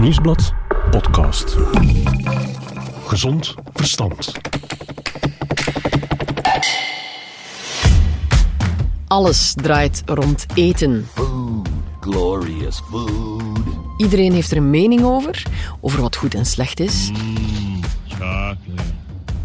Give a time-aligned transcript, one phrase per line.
[0.00, 0.52] Nieuwsblad
[0.90, 1.56] podcast.
[3.06, 4.32] Gezond verstand.
[9.06, 11.08] Alles draait rond eten.
[11.14, 11.68] Food,
[12.00, 13.42] glorious food.
[13.96, 15.42] Iedereen heeft er een mening over.
[15.80, 17.10] Over wat goed en slecht is.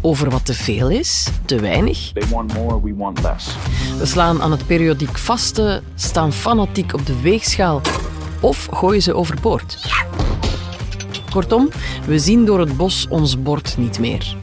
[0.00, 2.12] Over wat te veel is, te weinig.
[2.12, 3.56] They want more, we want less.
[3.98, 7.80] We slaan aan het periodiek vasten, staan fanatiek op de weegschaal
[8.40, 9.78] of gooien ze overboord.
[11.36, 11.68] Kortom,
[12.06, 14.36] we zien door het bos ons bord niet meer.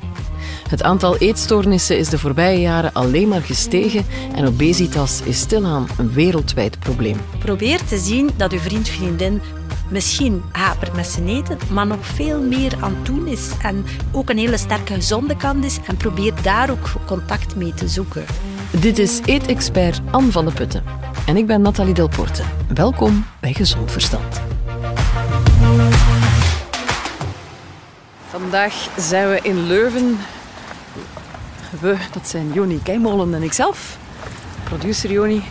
[0.70, 6.12] Het aantal eetstoornissen is de voorbije jaren alleen maar gestegen en obesitas is stilaan een
[6.12, 7.18] wereldwijd probleem.
[7.40, 9.42] Probeer te zien dat uw vriend, vriendin
[9.90, 14.30] misschien hapert met zijn eten, maar nog veel meer aan het doen is en ook
[14.30, 18.26] een hele sterke gezonde kant is en probeer daar ook contact mee te zoeken.
[18.80, 20.84] Dit is Eetexpert Anne van de Putten
[21.26, 22.44] en ik ben Nathalie Delporte.
[22.74, 24.53] Welkom bij Gezond Verstand.
[28.54, 30.20] Vandaag zijn we in Leuven.
[31.80, 33.98] We, dat zijn Joni Keimolen en ikzelf,
[34.64, 35.44] producer Joni.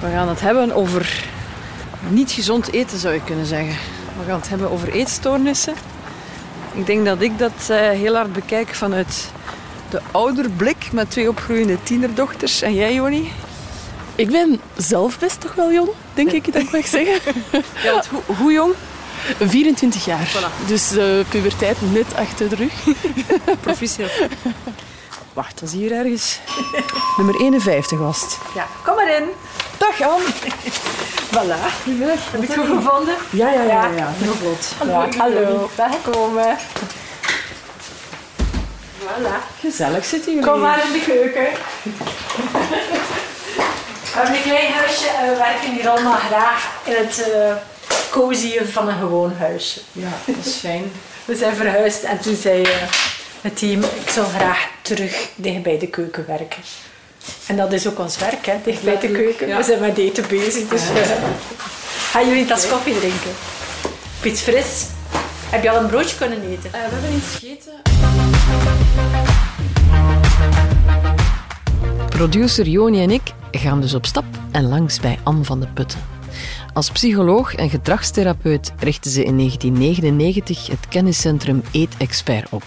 [0.00, 1.24] We gaan het hebben over
[2.08, 3.76] niet gezond eten, zou je kunnen zeggen.
[4.18, 5.74] We gaan het hebben over eetstoornissen.
[6.72, 9.30] Ik denk dat ik dat eh, heel hard bekijk vanuit
[9.90, 12.62] de ouderblik met twee opgroeiende tienerdochters.
[12.62, 13.32] En jij, Joni?
[14.14, 17.32] Ik ben zelf best toch wel jong, denk ik dat ik mag zeggen.
[17.82, 18.74] Ja, hoe, hoe jong?
[19.40, 20.28] 24 jaar.
[20.66, 22.72] Dus de puberteit net achter de rug.
[23.60, 24.10] Proficiat.
[25.32, 26.40] Wacht, dat is hier ergens.
[27.16, 28.38] Nummer 51 was het.
[28.54, 29.24] Ja, kom maar in.
[29.78, 30.24] Dag Anne.
[31.30, 31.60] Voilà.
[31.84, 33.14] Heb je het goed gevonden?
[33.30, 33.88] Ja, ja, ja.
[33.96, 34.12] ja.
[34.16, 34.74] Heel vlot.
[34.86, 35.70] Ja, hallo.
[35.74, 36.38] Welkom.
[39.00, 39.60] Voilà.
[39.60, 40.50] Gezellig zitten jullie.
[40.50, 41.46] Kom maar in de keuken.
[44.12, 47.52] We hebben een klein huisje en we werken hier allemaal graag in het uh,
[48.18, 49.80] cozy van een gewoon huisje.
[49.92, 50.84] Ja, dat is fijn.
[51.24, 52.68] We zijn verhuisd en toen zei uh,
[53.40, 56.62] het team, ik zou graag terug dicht bij de keuken werken.
[57.46, 59.48] En dat is ook ons werk, hè, dicht bij de keuken.
[59.48, 59.56] Ja.
[59.56, 60.96] We zijn met eten bezig, dus uh,
[62.10, 63.30] gaan jullie een tas koffie drinken?
[64.18, 64.86] Of iets fris?
[65.48, 66.70] Heb je al een broodje kunnen eten?
[66.70, 67.72] we hebben iets gegeten.
[72.08, 76.17] Producer Joni en ik gaan dus op stap en langs bij Anne van de Putten.
[76.78, 82.62] Als psycholoog en gedragstherapeut richtte ze in 1999 het kenniscentrum Eet-Expert op,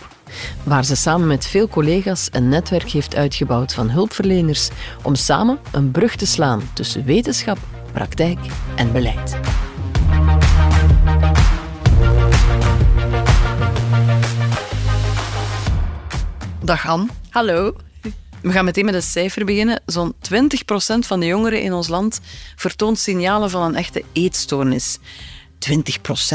[0.64, 4.70] waar ze samen met veel collega's een netwerk heeft uitgebouwd van hulpverleners
[5.04, 7.58] om samen een brug te slaan tussen wetenschap,
[7.92, 8.40] praktijk
[8.76, 9.40] en beleid.
[16.64, 17.08] Dag Anne.
[17.30, 17.74] Hallo.
[18.42, 19.82] We gaan meteen met een cijfer beginnen.
[19.86, 20.16] Zo'n 20%
[21.00, 22.20] van de jongeren in ons land
[22.56, 24.98] vertoont signalen van een echte eetstoornis.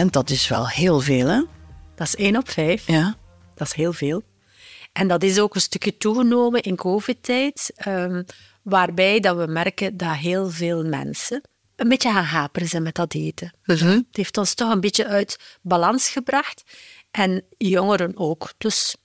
[0.02, 1.42] 20%, dat is wel heel veel, hè?
[1.94, 2.86] Dat is 1 op 5.
[2.86, 3.16] Ja.
[3.54, 4.22] Dat is heel veel.
[4.92, 8.24] En dat is ook een stukje toegenomen in covid-tijd, um,
[8.62, 11.42] waarbij dat we merken dat heel veel mensen
[11.76, 13.52] een beetje gaan haperen zijn met dat eten.
[13.62, 16.62] Het heeft ons toch een beetje uit balans gebracht.
[17.10, 18.52] En jongeren ook.
[18.58, 18.96] Dus.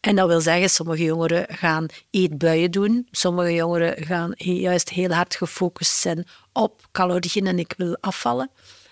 [0.00, 3.08] En dat wil zeggen, sommige jongeren gaan eetbuien doen.
[3.10, 8.50] Sommige jongeren gaan juist heel hard gefocust zijn op calorieën en ik wil afvallen.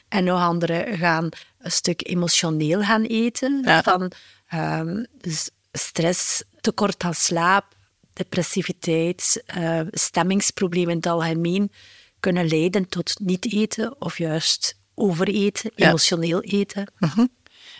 [0.08, 3.62] En nog anderen gaan een stuk emotioneel gaan eten.
[3.64, 3.82] Ja.
[3.82, 4.12] Van
[4.54, 7.64] um, dus stress, tekort aan slaap,
[8.12, 11.72] depressiviteit, uh, stemmingsproblemen in het algemeen
[12.20, 15.86] kunnen leiden tot niet eten of juist overeten, Ja.
[15.88, 16.92] emotioneel eten.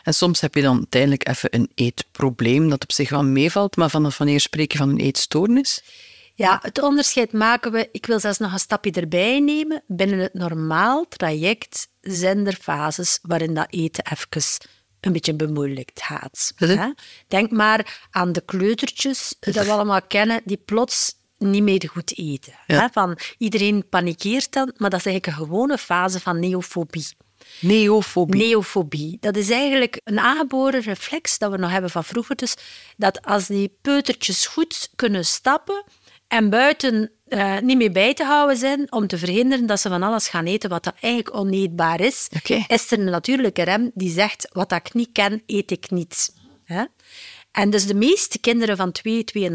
[0.03, 3.91] En soms heb je dan tijdelijk even een eetprobleem dat op zich wel meevalt, maar
[3.91, 5.83] vanaf wanneer spreek je van een eetstoornis?
[6.35, 9.83] Ja, het onderscheid maken we, ik wil zelfs nog een stapje erbij nemen.
[9.87, 14.43] Binnen het normaal traject zijn er fases waarin dat eten even
[15.01, 16.53] een beetje bemoeilijkt gaat.
[16.57, 16.93] Hè.
[17.29, 22.53] Denk maar aan de kleutertjes, dat we allemaal kennen, die plots niet meer goed eten.
[22.67, 22.81] Ja.
[22.81, 22.89] Hè?
[22.93, 27.07] Van, iedereen panikeert dan, maar dat is eigenlijk een gewone fase van neofobie.
[27.61, 28.41] Neofobie.
[28.41, 29.17] Neofobie.
[29.21, 32.37] Dat is eigenlijk een aangeboren reflex dat we nog hebben van vroeger.
[32.37, 32.57] Dus
[32.97, 35.85] dat als die peutertjes goed kunnen stappen
[36.29, 40.03] en buiten eh, niet meer bij te houden zijn om te verhinderen dat ze van
[40.03, 42.29] alles gaan eten wat dat eigenlijk oneetbaar is,
[42.67, 46.35] is er een natuurlijke rem die zegt wat ik niet ken, eet ik niet.
[46.65, 46.85] Hè?
[47.51, 49.51] En dus de meeste kinderen van 2, 2,5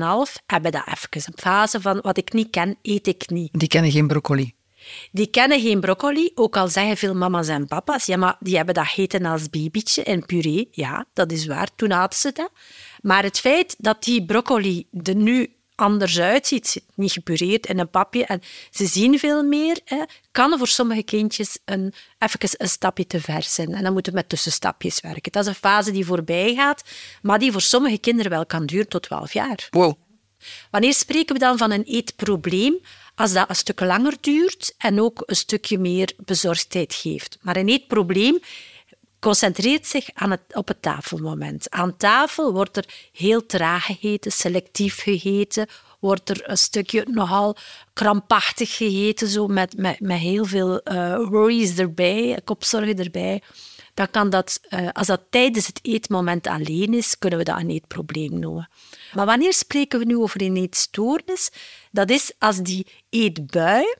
[0.45, 1.09] hebben dat even.
[1.11, 3.49] Een fase van wat ik niet ken, eet ik niet.
[3.59, 4.53] Die kennen geen broccoli.
[5.11, 8.73] Die kennen geen broccoli, ook al zeggen veel mama's en papa's, ja, maar die hebben
[8.73, 10.67] dat gegeten als babytje in puree.
[10.71, 12.51] Ja, dat is waar, toen hadden ze dat.
[13.01, 17.89] Maar het feit dat die broccoli er nu anders uitziet, zit niet gepureerd in een
[17.89, 18.41] papje en
[18.71, 23.43] ze zien veel meer, hè, kan voor sommige kindjes een, even een stapje te ver
[23.43, 23.73] zijn.
[23.73, 25.31] En dan moeten we met tussenstapjes werken.
[25.31, 26.83] Dat is een fase die voorbij gaat,
[27.21, 29.67] maar die voor sommige kinderen wel kan duren tot 12 jaar.
[29.69, 29.93] Wow.
[30.71, 32.79] Wanneer spreken we dan van een eetprobleem?
[33.15, 37.37] Als dat een stuk langer duurt en ook een stukje meer bezorgdheid geeft.
[37.41, 38.39] Maar een eetprobleem
[39.19, 41.69] concentreert zich aan het, op het tafelmoment.
[41.69, 45.67] Aan tafel wordt er heel traag gegeten, selectief gegeten,
[45.99, 47.57] wordt er een stukje nogal
[47.93, 53.41] krampachtig gegeten, zo met, met, met heel veel uh, worries erbij, kopzorgen erbij.
[53.93, 57.69] Dan kan dat, uh, als dat tijdens het eetmoment alleen is, kunnen we dat een
[57.69, 58.69] eetprobleem noemen.
[59.13, 61.51] Maar wanneer spreken we nu over een eetstoornis?
[61.93, 63.95] Dat is als die eetbui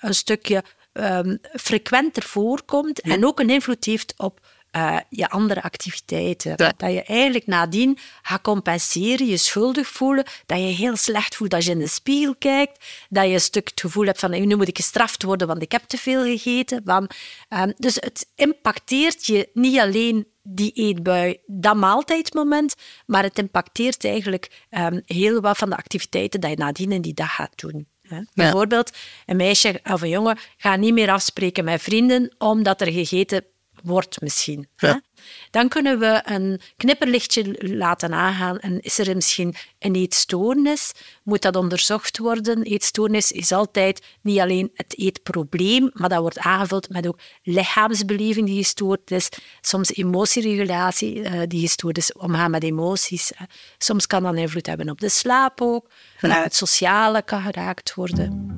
[0.00, 6.54] een stukje um, frequenter voorkomt en ook een invloed heeft op uh, je andere activiteiten.
[6.56, 6.72] Ja.
[6.76, 11.64] Dat je eigenlijk nadien gaat compenseren, je schuldig voelen, dat je heel slecht voelt als
[11.64, 14.68] je in de spiegel kijkt, dat je een stuk het gevoel hebt van nu moet
[14.68, 16.82] ik gestraft worden, want ik heb te veel gegeten.
[16.84, 17.10] Van,
[17.48, 22.74] um, dus het impacteert je niet alleen die eetbui, dat maaltijdmoment,
[23.06, 27.14] maar het impacteert eigenlijk um, heel wat van de activiteiten dat je nadien in die
[27.14, 27.86] dag gaat doen.
[28.02, 28.20] Hè.
[28.34, 28.90] Bijvoorbeeld,
[29.26, 33.44] een meisje of een jongen gaat niet meer afspreken met vrienden omdat er gegeten
[33.82, 34.68] wordt misschien.
[34.76, 35.02] Ja.
[35.50, 40.92] Dan kunnen we een knipperlichtje laten aangaan en is er misschien een eetstoornis?
[41.22, 42.62] Moet dat onderzocht worden?
[42.62, 48.56] Eetstoornis is altijd niet alleen het eetprobleem, maar dat wordt aangevuld met ook lichaamsbeleving die
[48.56, 49.28] gestoord is,
[49.60, 53.32] soms emotieregulatie uh, die gestoord is, omgaan met emoties.
[53.78, 58.54] Soms kan dat invloed hebben op de slaap ook, het sociale kan geraakt worden.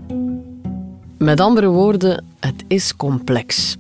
[1.19, 3.75] Met andere woorden, het is complex.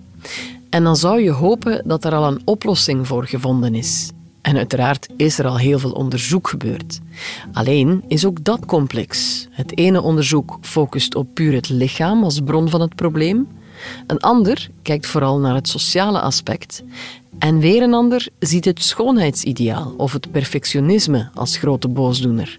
[0.70, 4.10] En dan zou je hopen dat er al een oplossing voor gevonden is.
[4.40, 7.00] En uiteraard is er al heel veel onderzoek gebeurd.
[7.52, 9.46] Alleen is ook dat complex.
[9.50, 13.48] Het ene onderzoek focust op puur het lichaam als bron van het probleem.
[14.06, 16.82] Een ander kijkt vooral naar het sociale aspect.
[17.38, 22.58] En weer een ander ziet het schoonheidsideaal of het perfectionisme als grote boosdoener.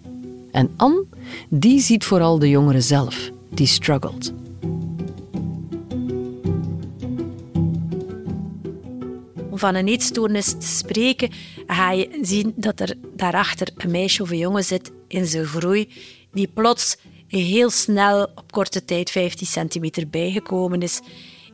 [0.51, 1.05] En Anne,
[1.49, 4.33] die ziet vooral de jongere zelf, die struggelt.
[9.59, 11.31] Van een eetstoornis te spreken,
[11.67, 15.89] ga je zien dat er daarachter een meisje of een jongen zit in zijn groei,
[16.31, 16.97] die plots
[17.27, 20.99] heel snel op korte tijd 15 centimeter bijgekomen is,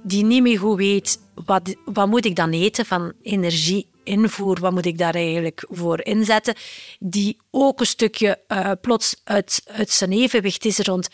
[0.04, 4.72] die niet meer goed weet wat, wat moet ik dan eten van energie invoer, wat
[4.72, 6.56] moet ik daar eigenlijk voor inzetten,
[7.00, 11.10] die ook een stukje uh, plots uit, zijn evenwicht is rond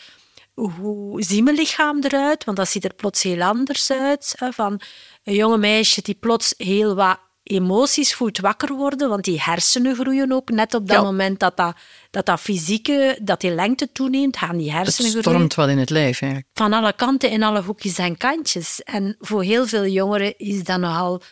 [0.54, 2.44] hoe ziet mijn lichaam eruit?
[2.44, 4.34] Want dat ziet er plots heel anders uit.
[4.50, 4.80] Van
[5.24, 10.32] een jonge meisje die plots heel wat emoties voelt wakker worden, want die hersenen groeien
[10.32, 10.50] ook.
[10.50, 11.02] Net op dat Ja.
[11.02, 11.76] moment dat dat,
[12.10, 15.78] dat dat fysieke, dat die lengte toeneemt, gaan die Het hersenen groeien stormt wat in
[15.78, 16.50] het lijf eigenlijk.
[16.54, 18.82] van alle kanten in alle hoekjes en kantjes.
[18.82, 21.22] En voor heel veel jongeren is dat nogal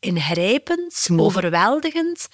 [0.00, 2.28] ingrijpend, overweldigend.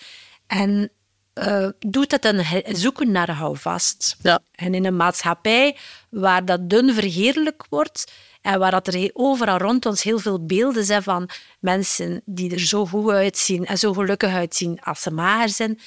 [0.47, 0.91] En
[1.32, 4.17] eh, doet het een zoeken naar houvast.
[4.23, 4.40] Ja.
[4.55, 5.76] En in een maatschappij
[6.11, 8.12] waar dat dun verheerlijk wordt
[8.43, 11.29] en waar dat er overal rond ons heel veel beelden zijn van
[11.61, 15.81] mensen die er zo goed uitzien en zo gelukkig uitzien als ze mager zijn,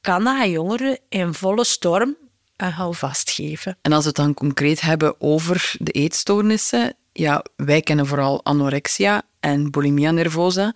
[0.00, 2.16] kan dat jongeren in volle storm
[2.56, 3.78] een houvast geven.
[3.82, 9.22] En als we het dan concreet hebben over de eetstoornissen, ja, wij kennen vooral anorexia
[9.40, 10.74] en bulimia nervosa.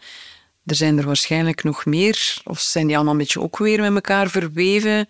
[0.67, 3.95] Er zijn er waarschijnlijk nog meer, of zijn die allemaal een beetje ook weer met
[3.95, 5.09] elkaar verweven?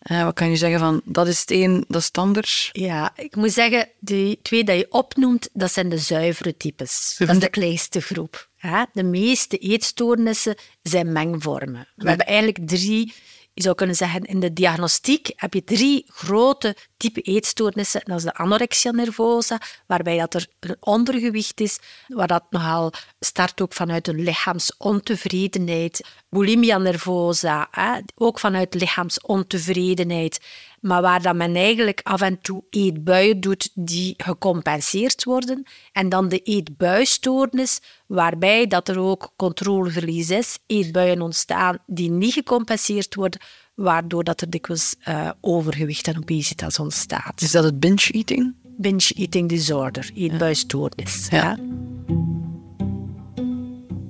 [0.00, 2.70] Eh, wat kan je zeggen van, dat is het een, dat is het ander?
[2.72, 7.14] Ja, ik moet zeggen, die twee die je opnoemt, dat zijn de zuivere types.
[7.18, 8.48] Dat is de kleinste groep.
[8.56, 11.88] Ja, de meeste eetstoornissen zijn mengvormen.
[11.96, 13.14] We hebben eigenlijk drie,
[13.60, 18.00] je zou kunnen zeggen, in de diagnostiek heb je drie grote type eetstoornissen.
[18.04, 23.60] Dat is de anorexia nervosa, waarbij dat er een ondergewicht is, waar dat nogal start
[23.60, 26.08] ook vanuit een lichaamsontevredenheid.
[26.28, 30.40] Bulimia nervosa, hè, ook vanuit lichaamsontevredenheid.
[30.80, 35.66] Maar waar dat men eigenlijk af en toe eetbuien doet die gecompenseerd worden.
[35.92, 43.14] En dan de eetbuistoornis, waarbij dat er ook controleverlies is, eetbuien ontstaan die niet gecompenseerd
[43.14, 43.40] worden,
[43.74, 47.40] waardoor dat er dikwijls eh, overgewicht en obesitas ontstaat.
[47.40, 48.54] Is dat het binge eating?
[48.62, 51.28] Binge eating disorder, eetbuistoornis.
[51.30, 51.36] Ja.
[51.36, 51.58] Ja.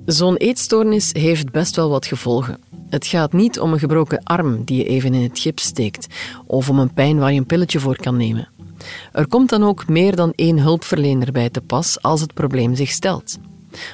[0.05, 2.70] Zo'n eetstoornis heeft best wel wat gevolgen.
[2.91, 6.07] Het gaat niet om een gebroken arm die je even in het gips steekt,
[6.45, 8.49] of om een pijn waar je een pilletje voor kan nemen.
[9.11, 12.89] Er komt dan ook meer dan één hulpverlener bij te pas als het probleem zich
[12.89, 13.37] stelt.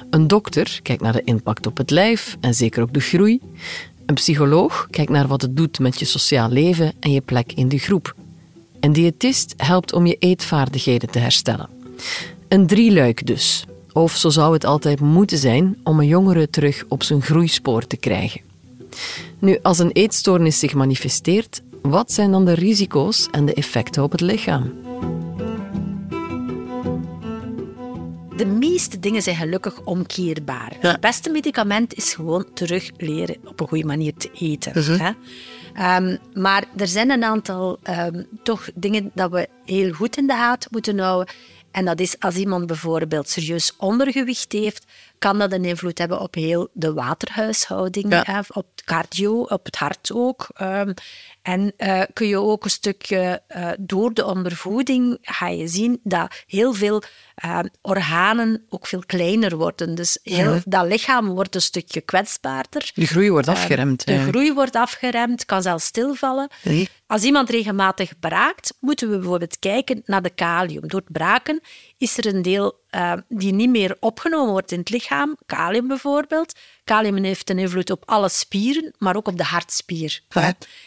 [0.09, 3.39] Een dokter kijkt naar de impact op het lijf en zeker ook de groei.
[4.05, 7.69] Een psycholoog kijkt naar wat het doet met je sociaal leven en je plek in
[7.69, 8.15] de groep.
[8.79, 11.69] Een diëtist helpt om je eetvaardigheden te herstellen.
[12.47, 13.65] Een drieluik dus.
[13.93, 17.97] Of zo zou het altijd moeten zijn om een jongere terug op zijn groeispoor te
[17.97, 18.41] krijgen.
[19.39, 24.11] Nu, als een eetstoornis zich manifesteert, wat zijn dan de risico's en de effecten op
[24.11, 24.73] het lichaam?
[28.37, 30.73] De meeste dingen zijn gelukkig omkeerbaar.
[30.79, 34.99] Het beste medicament is gewoon terug leren op een goede manier te eten.
[34.99, 35.11] hè.
[35.73, 40.33] Ehm, maar er zijn een aantal ehm, toch dingen dat we heel goed in de
[40.33, 41.33] gaten moeten houden.
[41.71, 44.85] En dat is als iemand bijvoorbeeld serieus ondergewicht heeft,
[45.19, 48.23] kan dat een invloed hebben op heel de waterhuishouding, Ja.
[48.25, 50.47] hè, op het cardio, op het hart ook.
[50.53, 50.93] Ehm,
[51.41, 56.43] en eh, kun je ook een stukje eh, door de ondervoeding ga je zien dat
[56.47, 57.01] heel veel
[57.35, 59.95] eh, organen ook veel kleiner worden.
[59.95, 62.91] Dus heel, dat lichaam wordt een stukje kwetsbaarder.
[62.93, 64.05] De groei wordt afgeremd.
[64.05, 66.49] De groei wordt afgeremd, kan zelfs stilvallen.
[66.63, 66.89] Nee.
[67.07, 70.87] Als iemand regelmatig braakt, moeten we bijvoorbeeld kijken naar de kalium.
[70.87, 71.61] Door het braken
[71.97, 76.59] is er een deel eh, die niet meer opgenomen wordt in het lichaam, kalium bijvoorbeeld.
[76.87, 80.21] Kalium heeft een invloed op alle spieren, maar ook op de hartspier.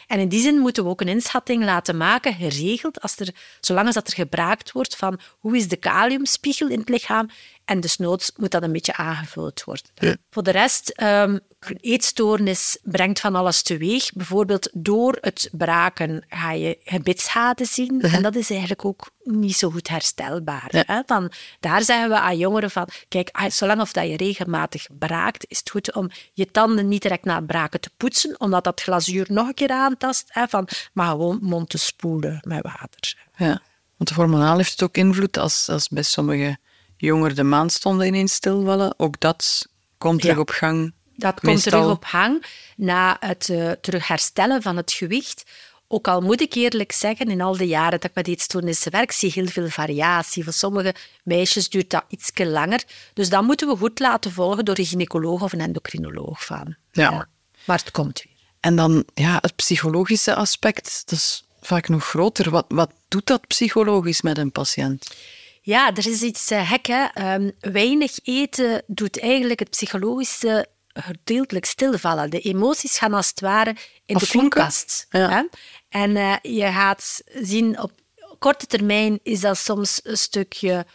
[0.07, 3.87] En in die zin moeten we ook een inschatting laten maken, geregeld, als er, zolang
[3.87, 7.29] als dat er gebraakt wordt van hoe is de kaliumspiegel in het lichaam
[7.71, 10.19] en desnoods moet dat een beetje aangevuld worden.
[10.31, 11.39] Voor de rest, ehm,
[11.81, 14.13] eetstoornis brengt van alles teweeg.
[14.13, 18.01] Bijvoorbeeld door het braken ga je gebitsschade zien.
[18.01, 20.69] En dat is eigenlijk ook niet zo goed herstelbaar.
[20.87, 21.03] Hè?
[21.07, 25.45] Dan, daar zeggen we aan jongeren van, kijk, ah, zolang of dat je regelmatig braakt,
[25.49, 28.81] is het goed om je tanden niet direct na het braken te poetsen, omdat dat
[28.81, 33.17] glazuur nog een keer aantast, hè, van, maar gewoon mond te spoelen met water.
[33.37, 33.63] Ja.
[33.97, 36.59] Want hormonaal heeft het ook invloed als, als bij sommige
[36.97, 38.95] jongeren de maandstonden ineens stilvallen.
[38.97, 39.67] Ook dat
[39.99, 40.41] komt terug Ja.
[40.41, 40.93] op gang.
[41.17, 42.45] Dat komt terug op hang
[42.77, 45.51] na het eh, terug herstellen van het gewicht.
[45.93, 49.13] Ook al moet ik eerlijk zeggen, in al die jaren dat ik met eetstoornissen werk,
[49.13, 50.45] zie ik heel veel variatie.
[50.45, 52.83] Voor sommige meisjes duurt dat iets langer.
[53.15, 56.77] Dus dat moeten we goed laten volgen door een gynaecoloog of een endocrinoloog van.
[56.93, 57.29] Ja.
[57.65, 58.33] Maar het komt weer.
[58.61, 62.51] En dan ja, het psychologische aspect, dat is vaak nog groter.
[62.51, 65.17] Wat, wat doet dat psychologisch met een patiënt?
[65.63, 66.87] Ja, er is iets uh, gek.
[66.87, 67.35] Hè?
[67.35, 72.31] Um, weinig eten doet eigenlijk het psychologische gedeeltelijk stilvallen.
[72.31, 75.07] De emoties gaan als het ware in de koelkast.
[75.11, 75.49] Ja.
[75.89, 77.93] En uh, je gaat zien, op
[78.39, 80.87] korte termijn is dat soms een stukje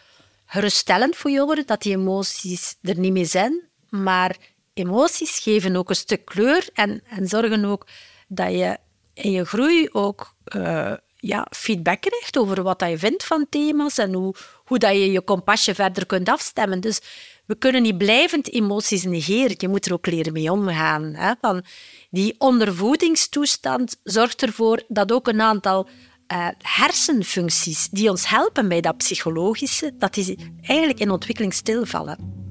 [0.46, 3.68] geruststellend voor jongeren, dat die emoties er niet meer zijn.
[3.88, 4.36] Maar
[4.74, 7.86] emoties geven ook een stuk kleur en, en zorgen ook
[8.28, 8.78] dat je
[9.14, 13.98] in je groei ook uh, ja, feedback krijgt over wat dat je vindt van thema's
[13.98, 14.34] en hoe,
[14.64, 16.80] hoe dat je je kompasje verder kunt afstemmen.
[16.80, 17.00] Dus
[17.46, 19.54] we kunnen niet blijvend emoties negeren.
[19.58, 21.14] Je moet er ook leren mee omgaan.
[21.14, 21.32] Hè?
[21.40, 21.62] Van
[22.10, 25.88] die ondervoedingstoestand zorgt ervoor dat ook een aantal
[26.32, 32.44] uh, hersenfuncties die ons helpen bij dat psychologische, dat die eigenlijk in ontwikkeling stilvallen.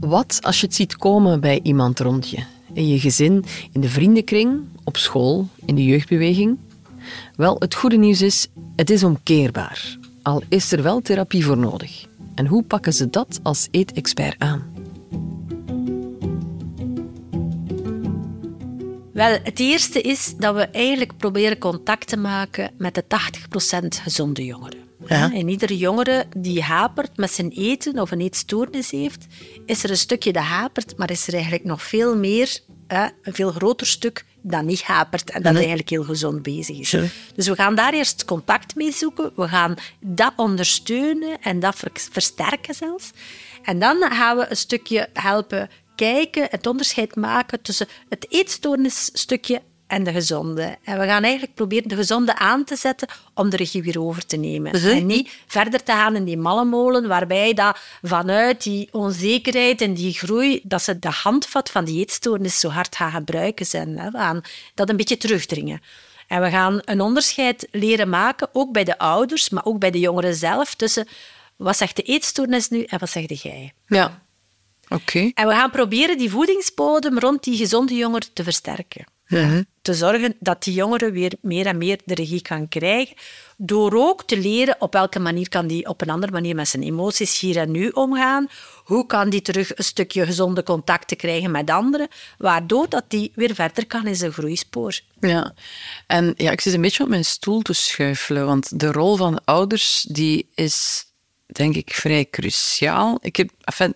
[0.00, 2.44] Wat als je het ziet komen bij iemand rond je?
[2.72, 6.58] In je gezin, in de vriendenkring, op school, in de jeugdbeweging?
[7.36, 10.00] Wel, het goede nieuws is, het is omkeerbaar.
[10.22, 12.06] Al is er wel therapie voor nodig.
[12.34, 14.72] En hoe pakken ze dat als eetexpert aan?
[19.12, 24.44] Wel, het eerste is dat we eigenlijk proberen contact te maken met de 80% gezonde
[24.44, 24.80] jongeren.
[25.06, 25.32] Ja.
[25.32, 29.26] En iedere jongere die hapert met zijn eten of een eetstoornis heeft,
[29.66, 32.60] is er een stukje dat hapert, maar is er eigenlijk nog veel meer,
[32.92, 36.96] hè, een veel groter stuk dat niet hapert en dat eigenlijk heel gezond bezig is.
[37.34, 39.32] Dus we gaan daar eerst contact mee zoeken.
[39.36, 43.10] We gaan dat ondersteunen en dat versterken zelfs.
[43.62, 50.04] En dan gaan we een stukje helpen kijken, het onderscheid maken tussen het eetstoornisstukje en
[50.04, 50.76] de gezonde.
[50.84, 54.26] En we gaan eigenlijk proberen de gezonde aan te zetten om de regie weer over
[54.26, 54.72] te nemen.
[54.76, 54.86] Mhm.
[54.86, 60.12] En niet verder te gaan in die mallenmolen, waarbij dat vanuit die onzekerheid en die
[60.12, 63.98] groei, dat ze de handvat van die eetstoornis zo hard gaan gebruiken zijn.
[63.98, 64.10] Hè.
[64.10, 64.40] We gaan
[64.74, 65.82] dat een beetje terugdringen.
[66.26, 70.00] En we gaan een onderscheid leren maken, ook bij de ouders, maar ook bij de
[70.00, 71.08] jongeren zelf, tussen
[71.56, 73.72] wat zegt de eetstoornis nu en wat zegt jij.
[73.86, 74.22] Ja.
[74.88, 75.30] Oké.
[75.34, 79.04] En we gaan proberen die voedingsbodem rond die gezonde jongeren te versterken.
[79.82, 83.16] Te zorgen dat die jongere weer meer en meer de regie kan krijgen.
[83.56, 86.82] Door ook te leren op welke manier kan die op een andere manier met zijn
[86.82, 88.48] emoties hier en nu omgaan.
[88.84, 92.08] Hoe kan die terug een stukje gezonde contacten krijgen met anderen.
[92.38, 95.00] Waardoor dat die weer verder kan in zijn groeispoor.
[95.20, 95.54] Ja,
[96.06, 99.44] en ja, ik zit een beetje op mijn stoel te schuifelen, want de rol van
[99.44, 101.04] ouders die is,
[101.46, 103.18] denk ik, vrij cruciaal.
[103.20, 103.94] Ik heb, enfin,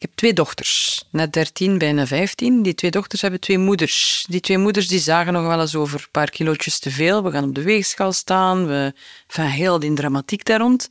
[0.00, 2.62] Ik heb twee dochters, net 13, bijna 15.
[2.62, 4.26] Die twee dochters hebben twee moeders.
[4.28, 7.22] Die twee moeders die zagen nog wel eens over een paar kilootjes te veel.
[7.22, 8.66] We gaan op de weegschaal staan.
[8.66, 8.92] We,
[9.26, 10.88] van heel die dramatiek daar rond.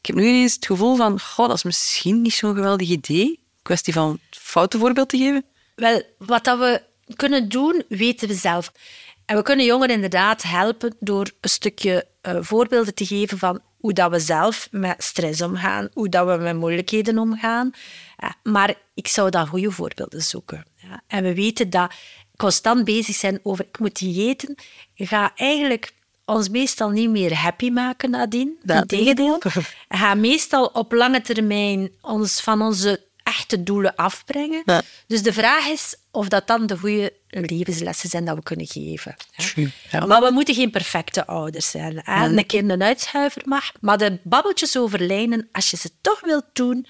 [0.00, 3.40] Ik heb nu ineens het gevoel van, goh, dat is misschien niet zo'n geweldig idee.
[3.62, 5.44] Kwestie van foute voorbeeld te geven.
[5.74, 6.82] Wel, wat dat we
[7.16, 8.72] kunnen doen, weten we zelf.
[9.24, 13.92] En we kunnen jongeren inderdaad helpen door een stukje uh, voorbeelden te geven van hoe
[13.92, 17.70] dat we zelf met stress omgaan, hoe dat we met moeilijkheden omgaan.
[18.16, 20.64] Ja, maar ik zou dan goede voorbeelden zoeken.
[20.74, 21.02] Ja.
[21.06, 21.92] En we weten dat
[22.36, 24.54] constant bezig zijn over ik moet eten,
[24.94, 25.92] ga eigenlijk
[26.24, 28.58] ons meestal niet meer happy maken nadien.
[28.66, 29.38] Integendeel.
[29.88, 33.04] Ga meestal op lange termijn ons van onze
[33.38, 34.62] echte doelen afbrengen.
[35.06, 39.16] Dus de vraag is of dat dan de goede levenslessen zijn dat we kunnen geven.
[39.90, 40.06] Ja.
[40.06, 42.00] Maar we moeten geen perfecte ouders zijn.
[42.02, 42.26] Hè?
[42.26, 46.46] Een keer een uitschuiver mag, maar de babbeltjes over lijnen, als je ze toch wilt
[46.52, 46.86] doen,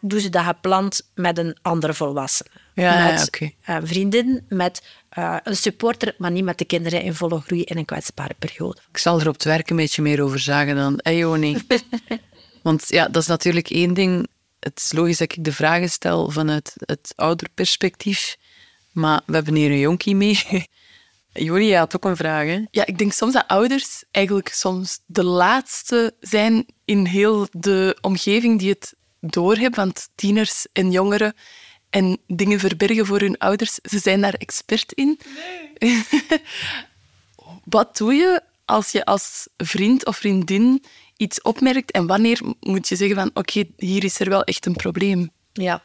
[0.00, 2.50] doe ze dat gepland met een andere volwassene.
[2.74, 3.56] Ja, met okay.
[3.64, 4.82] een vriendin, met
[5.18, 8.80] uh, een supporter, maar niet met de kinderen in volle groei in een kwetsbare periode.
[8.90, 11.56] Ik zal er op het werk een beetje meer over zagen dan, hey Joni.
[12.62, 14.26] Want ja, dat is natuurlijk één ding
[14.60, 18.36] het is logisch dat ik de vragen stel vanuit het ouderperspectief.
[18.92, 20.38] Maar we hebben hier een jonkie mee.
[21.32, 22.64] Je had ook een vraag, hè?
[22.70, 28.58] Ja, ik denk soms dat ouders eigenlijk soms de laatste zijn in heel de omgeving
[28.58, 29.84] die het doorhebben.
[29.84, 31.34] Want tieners en jongeren
[31.90, 35.20] en dingen verbergen voor hun ouders, ze zijn daar expert in.
[35.78, 36.04] Nee.
[37.64, 40.84] Wat doe je als je als vriend of vriendin
[41.16, 44.76] iets opmerkt en wanneer moet je zeggen van oké, hier is er wel echt een
[44.76, 45.30] probleem?
[45.52, 45.82] Ja,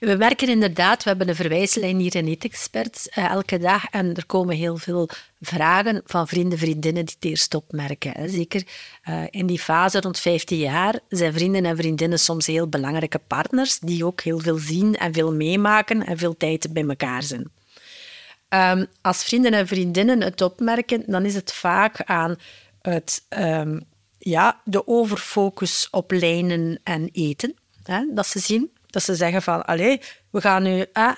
[0.00, 4.26] we merken inderdaad, we hebben een verwijslijn hier in Eetexperts uh, elke dag en er
[4.26, 5.08] komen heel veel
[5.40, 8.12] vragen van vrienden, vriendinnen die het eerst opmerken.
[8.14, 8.28] Hè.
[8.28, 8.62] Zeker
[9.08, 13.78] uh, in die fase rond 15 jaar zijn vrienden en vriendinnen soms heel belangrijke partners
[13.78, 17.50] die ook heel veel zien en veel meemaken en veel tijd bij elkaar zijn.
[18.48, 22.36] Um, als vrienden en vriendinnen het opmerken, dan is het vaak aan
[22.82, 23.84] het um,
[24.28, 27.54] ja, de overfocus op lijnen en eten.
[27.82, 28.70] Hè, dat ze zien.
[28.86, 31.16] Dat ze zeggen van, allee, we gaan nu, ah,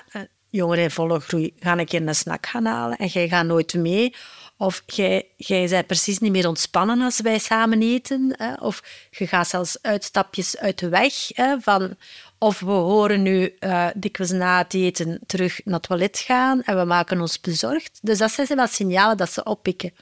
[0.49, 3.73] jongeren in volle groei, gaan een keer een snack gaan halen en jij gaat nooit
[3.73, 4.15] mee.
[4.57, 8.33] Of jij, jij bent precies niet meer ontspannen als wij samen eten.
[8.37, 8.53] Hè?
[8.53, 11.13] Of je gaat zelfs uitstapjes uit de weg.
[11.27, 11.59] Hè?
[11.59, 11.95] Van,
[12.37, 16.77] of we horen nu uh, dikwijls na het eten terug naar het toilet gaan en
[16.77, 17.99] we maken ons bezorgd.
[18.01, 19.93] Dus dat zijn wel signalen dat ze oppikken.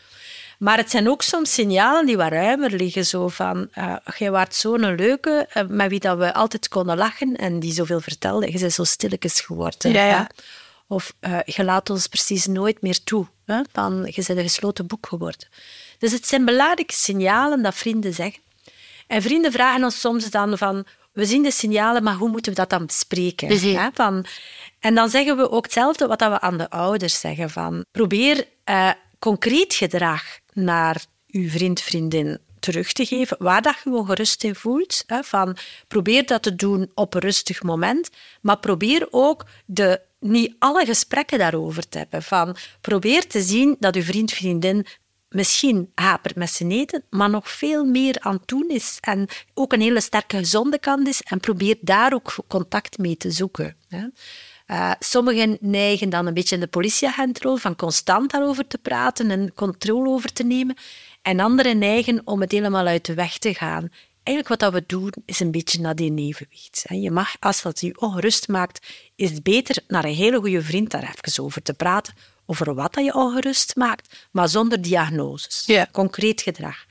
[0.58, 3.06] Maar het zijn ook soms signalen die wat ruimer liggen.
[3.06, 7.36] Zo van, uh, jij waart zo'n leuke, uh, met wie dat we altijd konden lachen
[7.36, 8.52] en die zoveel vertelde.
[8.52, 9.92] Je bent zo stilletjes geworden.
[9.92, 10.30] Ja, ja.
[10.88, 13.28] Of uh, je laat ons precies nooit meer toe.
[13.46, 13.62] Hè?
[13.72, 15.48] Van, je bent een gesloten boek geworden.
[15.98, 18.42] Dus het zijn belangrijke signalen dat vrienden zeggen.
[19.08, 20.86] En vrienden vragen ons soms dan van...
[21.12, 23.48] We zien de signalen, maar hoe moeten we dat dan bespreken?
[23.50, 23.88] Dus hè?
[23.94, 24.26] Van,
[24.80, 27.50] en dan zeggen we ook hetzelfde wat we aan de ouders zeggen.
[27.50, 28.48] Van, probeer
[29.20, 30.24] concreet gedrag
[30.58, 35.04] naar uw vriend, vriendin terug te geven, waar dat je gerust in voelt.
[35.08, 38.10] Hè, van, probeer dat te doen op een rustig moment,
[38.42, 42.24] maar probeer ook de, niet alle gesprekken daarover te hebben.
[42.24, 44.86] Van, probeer te zien dat uw vriend, vriendin
[45.30, 49.74] misschien hapert met zijn eten, maar nog veel meer aan het doen is en ook
[49.74, 53.76] een hele sterke gezonde kant is en probeer daar ook contact mee te zoeken.
[53.88, 54.08] Hè.
[54.68, 59.54] Uh, sommigen neigen dan een beetje in de politieagentrol van constant daarover te praten en
[59.54, 60.78] controle over te nemen.
[61.22, 63.90] En anderen neigen om het helemaal uit de weg te gaan.
[64.24, 66.86] Eigenlijk wat dat we doen, is een beetje naar die evenwicht.
[66.90, 70.92] Je mag, als dat je ongerust maakt, is het beter naar een hele goede vriend
[70.92, 72.14] daar even over te praten,
[72.46, 75.64] over wat dat je ongerust maakt, maar zonder diagnoses.
[75.66, 75.88] Ja.
[75.92, 76.86] Concreet gedrag.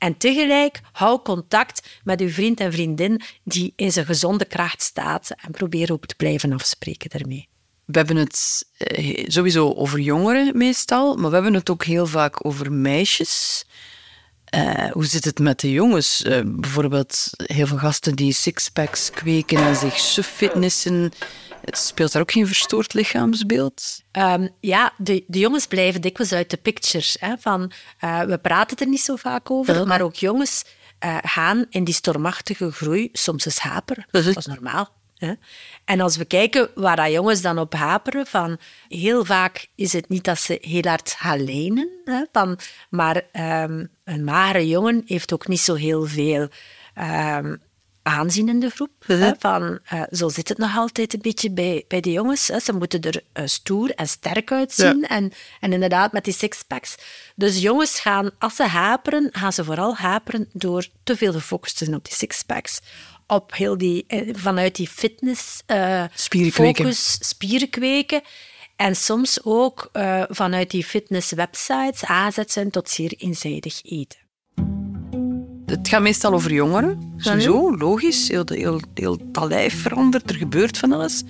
[0.00, 5.30] En tegelijk hou contact met uw vriend en vriendin die in zijn gezonde kracht staat
[5.36, 7.48] en probeer ook te blijven afspreken daarmee.
[7.84, 12.46] We hebben het eh, sowieso over jongeren meestal, maar we hebben het ook heel vaak
[12.46, 13.64] over meisjes.
[14.54, 16.24] Uh, hoe zit het met de jongens?
[16.24, 21.12] Uh, bijvoorbeeld heel veel gasten die sixpacks kweken en zich suf fitnessen.
[21.78, 24.02] Speelt daar ook geen verstoord lichaamsbeeld?
[24.12, 27.16] Um, ja, de, de, jongens blijven dikwijls uit de picture.
[27.18, 27.72] Hè, van,
[28.04, 29.84] uh, we praten er niet zo vaak over, ja.
[29.84, 30.64] maar ook jongens
[31.04, 34.06] uh, gaan in die stormachtige groei soms eens haperen.
[34.10, 34.88] Dat is normaal.
[35.16, 35.32] Hè?
[35.84, 40.08] En als we kijken waar dat jongens dan op haperen, van heel vaak is het
[40.08, 42.58] niet dat ze heel hard gaan lenen, hè, van,
[42.90, 46.48] maar um, een magere jongen heeft ook niet zo heel veel
[47.38, 47.62] um,
[48.02, 48.90] aanzienende groep.
[49.06, 52.48] hè, van, eh, zo zit het nog altijd een beetje bij, bij de jongens.
[52.48, 52.60] Hè.
[52.60, 55.06] Ze moeten er eh, stoer en sterk uitzien.
[55.06, 56.94] En, en inderdaad met die sixpacks.
[57.36, 61.84] Dus jongens gaan, als ze haperen, gaan ze vooral haperen door te veel gefocust te
[61.84, 62.80] zijn op die sixpacks.
[63.26, 65.62] Op heel die, eh, vanuit die fitness,
[66.14, 66.84] Spieren kweken.
[66.84, 68.22] focus, spieren kweken.
[68.76, 69.90] En soms ook
[70.28, 74.18] vanuit die fitness websites aanzetten tot zeer eenzijdig eten.
[75.70, 77.12] Het gaat meestal over jongeren.
[77.16, 78.28] Sowieso, logisch.
[78.28, 81.22] Heel, heel, heel dat lijf verandert, er gebeurt van alles.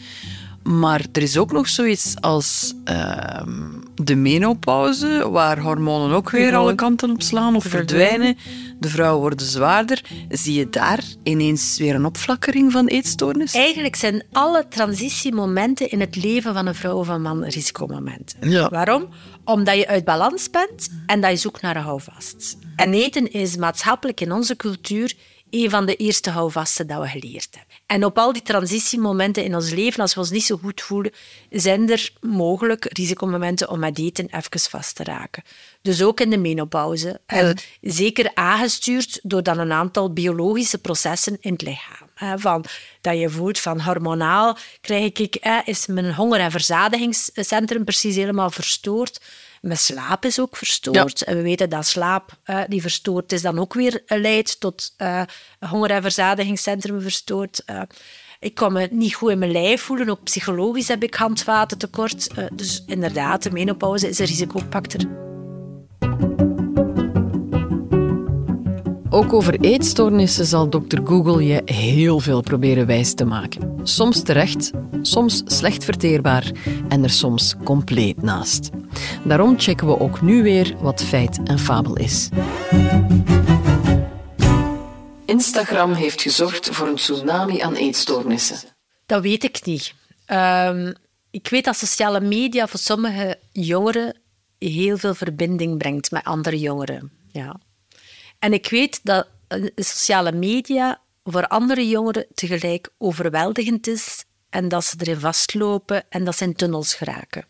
[0.62, 3.68] Maar er is ook nog zoiets als ehm,
[4.06, 8.36] de menopauze, waar hormonen ook weer alle kanten op slaan of verdwijnen.
[8.78, 10.02] De vrouwen worden zwaarder.
[10.28, 13.54] Zie je daar ineens weer een opflakkering van eetstoornis?
[13.54, 18.50] Eigenlijk zijn alle transitiemomenten in het leven van een vrouw of een man risicomomenten.
[18.50, 18.68] Ja.
[18.68, 19.08] Waarom?
[19.44, 22.58] Omdat je uit balans bent en dat je zoekt naar een houvast.
[22.76, 25.14] En eten is maatschappelijk in onze cultuur
[25.50, 27.74] een van de eerste houvasten dat we geleerd hebben.
[27.86, 31.12] En op al die transitiemomenten in ons leven, als we ons niet zo goed voelen,
[31.50, 35.42] zijn er mogelijk risicomomenten om met eten even vast te raken.
[35.82, 37.20] Dus ook in de menopauze.
[37.26, 42.38] En zeker aangestuurd door dan een aantal biologische processen in het lichaam.
[42.38, 42.64] Van,
[43.00, 49.20] dat je voelt van hormonaal krijg ik, is mijn honger- en verzadigingscentrum precies helemaal verstoord.
[49.61, 51.23] Mijn slaap is ook verstoord.
[51.23, 55.23] En we weten dat slaap eh, die verstoord is dan ook weer leidt tot eh,
[55.59, 57.62] honger- en verzadigingscentrum verstoord.
[57.64, 57.83] Eh,
[58.40, 60.09] ik kan me niet goed in mijn lijf voelen.
[60.09, 62.29] Ook psychologisch heb ik handvatentekort.
[62.35, 65.30] Eh, dus inderdaad, de menopauze is een risicofactor.
[69.12, 73.81] Ook over eetstoornissen zal dokter Google je heel veel proberen wijs te maken.
[73.83, 74.70] Soms terecht,
[75.03, 76.51] soms slecht verteerbaar
[76.88, 78.70] en er soms compleet naast.
[79.25, 82.29] Daarom checken we ook nu weer wat feit en fabel is.
[85.25, 88.59] Instagram heeft gezorgd voor een tsunami aan eetstoornissen.
[89.07, 89.94] Dat weet ik niet.
[90.27, 90.92] Ehm,
[91.31, 94.16] ik weet dat sociale media voor sommige jongeren
[94.59, 97.11] heel veel verbinding brengt met andere jongeren.
[97.33, 97.61] Ja.
[98.40, 99.26] En ik weet dat
[99.76, 106.37] sociale media voor andere jongeren tegelijk overweldigend is en dat ze erin vastlopen en dat
[106.37, 107.44] ze in tunnels geraken.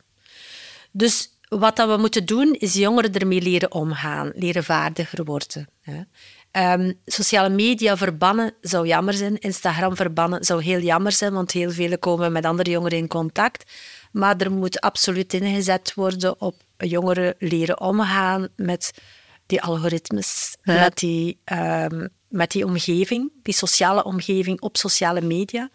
[0.90, 5.68] Dus wat dat we moeten doen, is jongeren ermee leren omgaan, leren vaardiger worden.
[6.50, 9.38] Ehm, sociale media verbannen zou jammer zijn.
[9.38, 13.72] Instagram verbannen zou heel jammer zijn, want heel velen komen met andere jongeren in contact.
[14.12, 18.92] Maar er moet absoluut ingezet worden op jongeren leren omgaan met
[19.50, 25.70] die algoritmes, met, die, ehm, met die omgeving, die sociale omgeving op sociale media.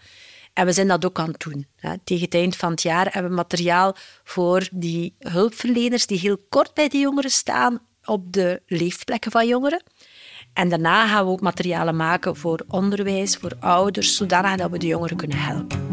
[0.53, 1.67] En we zijn dat ook aan het doen.
[1.75, 1.93] Hè.
[2.03, 6.73] Tegen het eind van het jaar hebben we materiaal voor die hulpverleners die heel kort
[6.73, 9.83] bij die jongeren staan op de leefplekken van jongeren.
[10.53, 14.87] En daarna gaan we ook materialen maken voor onderwijs, voor ouders, zodanig dat we de
[14.87, 15.83] jongeren kunnen helpen.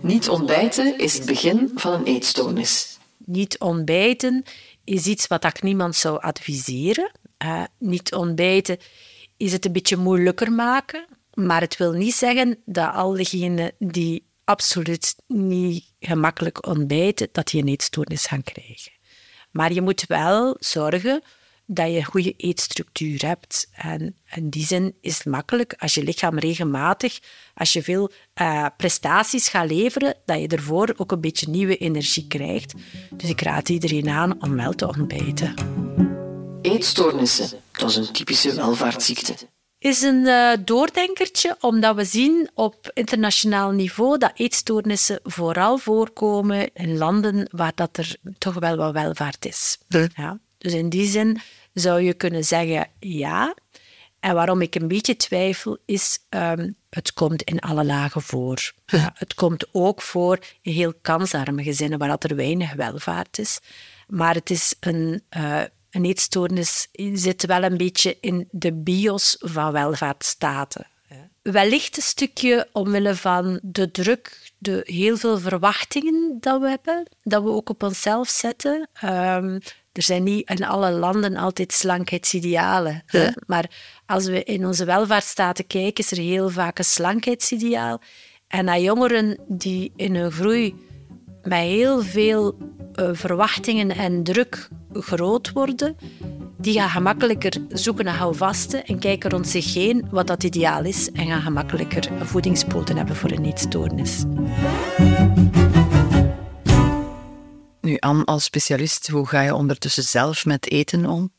[0.00, 2.98] Niet ontbijten is het begin van een eetstoornis.
[3.16, 4.44] Niet ontbijten
[4.86, 7.10] is iets wat ik niemand zou adviseren.
[7.36, 8.78] Eh, niet ontbijten
[9.36, 11.06] is het een beetje moeilijker maken.
[11.34, 17.62] Maar het wil niet zeggen dat al diegenen die absoluut niet gemakkelijk ontbijten, dat die
[17.62, 18.92] een eetstoornis gaan krijgen.
[19.50, 21.22] Maar je moet wel zorgen
[21.66, 23.68] dat je een goede eetstructuur hebt.
[23.72, 27.18] En in die zin is het makkelijk als je lichaam regelmatig,
[27.54, 32.26] als je veel eh, prestaties gaat leveren, dat je ervoor ook een beetje nieuwe energie
[32.26, 32.74] krijgt.
[33.10, 35.54] Dus ik raad iedereen aan om wel te ontbijten.
[36.62, 39.34] Eetstoornissen, dat is een typische welvaartsziekte.
[39.78, 46.98] is een eh, doordenkertje, omdat we zien op internationaal niveau dat eetstoornissen vooral voorkomen in
[46.98, 49.78] landen waar dat er toch wel wat welvaart is.
[50.14, 50.38] Ja.
[50.66, 51.40] Dus in die zin
[51.72, 53.54] zou je kunnen zeggen ja.
[54.20, 58.72] En waarom ik een beetje twijfel is, ehm, het komt in alle lagen voor.
[58.86, 63.60] Ja, het komt ook voor in heel kansarme gezinnen waar er weinig welvaart is.
[64.06, 69.72] Maar het is een, eh, een eetstoornis zit wel een beetje in de bios van
[69.72, 70.86] welvaartsstaten.
[71.42, 77.42] Wellicht een stukje omwille van de druk, de heel veel verwachtingen dat we hebben, dat
[77.42, 78.88] we ook op onszelf zetten.
[78.92, 79.58] Ehm,
[79.96, 83.04] er zijn niet in alle landen altijd slankheidsidealen.
[83.46, 83.70] Maar
[84.06, 88.00] als we in onze welvaartsstaten kijken, is er heel vaak een slankheidsideaal.
[88.48, 90.74] En naar jongeren die in hun groei
[91.42, 92.58] met heel veel
[92.92, 95.96] eh, verwachtingen en druk groot worden,
[96.58, 101.10] die gaan gemakkelijker zoeken naar houvasten en kijken rond zich heen wat dat ideaal is
[101.10, 104.24] en gaan gemakkelijker voedingspoten hebben voor een eetstoornis.
[108.06, 111.32] Als specialist, hoe ga je ondertussen zelf met eten om?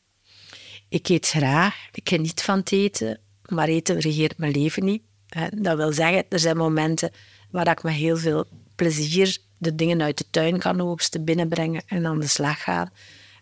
[0.88, 5.02] Ik eet graag, ik geniet van het eten, maar eten regeert mijn leven niet.
[5.54, 7.10] Dat wil zeggen, er zijn momenten
[7.50, 8.44] waar ik met heel veel
[8.76, 12.90] plezier de dingen uit de tuin kan oogsten, binnenbrengen en aan de slag gaan.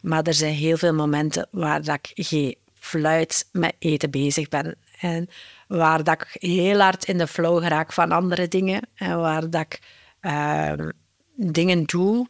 [0.02, 4.76] Maar er zijn heel veel momenten waar dat ik geen fluit met eten bezig ben.
[5.00, 5.28] En
[5.68, 8.88] waar dat ik heel hard in de flow geraak van andere dingen.
[8.94, 9.80] En waar dat ik
[10.20, 10.90] ehm,
[11.36, 12.28] dingen doe,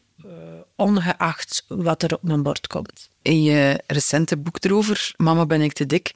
[0.77, 3.09] ongeacht wat er op mijn bord komt.
[3.23, 6.13] In je recente boek erover, Mama ben ik te dik,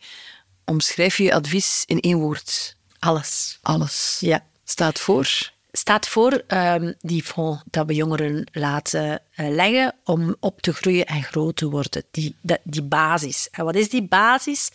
[0.65, 2.77] omschrijf je je advies in één woord.
[2.99, 3.59] Alles.
[3.63, 4.17] Alles.
[4.21, 4.45] Ja.
[4.65, 5.53] Staat voor?
[5.73, 11.07] Staat voor um, die fonds dat we jongeren laten uh, leggen om op te groeien
[11.07, 12.03] en groot te worden.
[12.11, 13.49] Die, die, die basis.
[13.51, 14.71] En wat is die basis?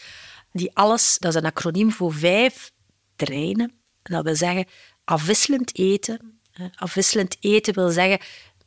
[0.51, 2.71] Die alles, dat is een acroniem voor vijf
[3.15, 3.71] terreinen.
[4.01, 4.65] En dat wil zeggen
[5.03, 6.39] afwisselend eten.
[6.75, 8.19] Afwisselend eten wil zeggen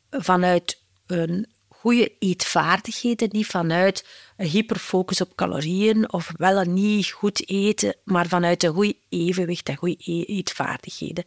[0.09, 4.05] vanuit een goede eetvaardigheden, niet vanuit
[4.37, 9.69] een hyperfocus op calorieën of wel en niet goed eten, maar vanuit een goed evenwicht
[9.69, 11.25] en goede e-, eetvaardigheden.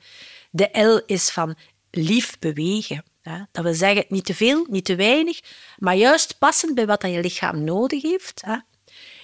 [0.51, 1.57] De L is van
[1.91, 3.05] lief bewegen.
[3.53, 5.41] Dat wil zeggen, niet te veel, niet te weinig,
[5.79, 8.43] maar juist passend bij wat je lichaam nodig heeft.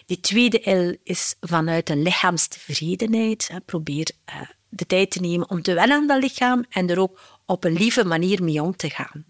[0.06, 3.50] Die tweede L is vanuit een lichaamstevredenheid.
[3.64, 7.20] Probeer eh, de tijd te nemen om te wennen aan dat lichaam en er ook
[7.48, 9.24] op een lieve manier mee om te gaan.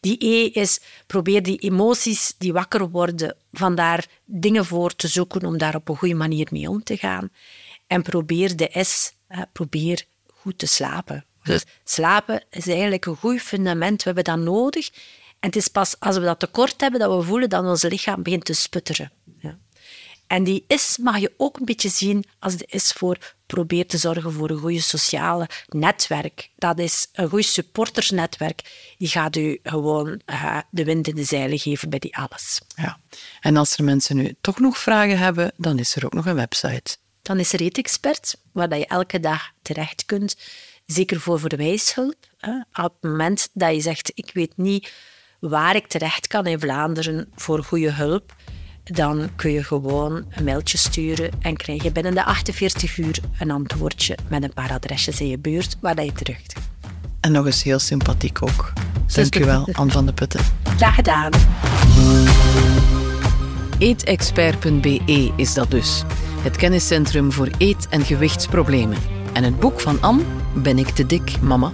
[0.00, 5.44] Die E is probeer die emoties die wakker worden, van daar dingen voor te zoeken
[5.44, 7.30] om daar op een goede manier mee om te gaan.
[7.86, 9.12] En probeer de S,
[9.52, 11.24] probeer goed te slapen.
[11.42, 14.02] Dus slapen is eigenlijk een goed fundament.
[14.02, 14.90] We hebben dat nodig.
[15.40, 18.22] En het is pas als we dat tekort hebben dat we voelen dat ons lichaam
[18.22, 19.12] begint te sputteren.
[19.38, 19.58] Ja.
[20.26, 23.98] En die is mag je ook een beetje zien als de is voor probeer te
[23.98, 26.50] zorgen voor een goede sociale netwerk.
[26.56, 28.92] Dat is een goed supportersnetwerk.
[28.98, 32.60] Die gaat u gewoon uh, de wind in de zeilen geven bij die alles.
[32.76, 32.98] Ja.
[33.40, 36.34] En als er mensen nu toch nog vragen hebben, dan is er ook nog een
[36.34, 36.96] website.
[37.22, 40.36] Dan is er Eetexpert, waar je elke dag terecht kunt.
[40.86, 42.26] Zeker voor verwijshulp.
[42.38, 42.60] Hè.
[42.84, 44.92] Op het moment dat je zegt, ik weet niet
[45.40, 48.34] waar ik terecht kan in Vlaanderen voor goede hulp,
[48.88, 53.50] dan kun je gewoon een mailtje sturen en krijg je binnen de 48 uur een
[53.50, 56.38] antwoordje met een paar adresjes in je buurt waar dat je terug
[57.20, 58.72] En nog eens heel sympathiek ook.
[59.14, 60.40] Dank u wel, Anne van de Putten.
[60.76, 61.30] Graag gedaan.
[63.78, 66.02] Eetexpert.be is dat dus.
[66.42, 68.98] Het kenniscentrum voor eet- en gewichtsproblemen.
[69.32, 70.22] En het boek van Anne,
[70.54, 71.72] Ben ik te dik, mama?